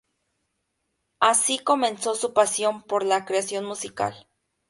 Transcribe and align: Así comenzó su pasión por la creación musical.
Así 1.19 1.59
comenzó 1.59 2.15
su 2.15 2.33
pasión 2.33 2.81
por 2.81 3.05
la 3.05 3.23
creación 3.23 3.65
musical. 3.65 4.27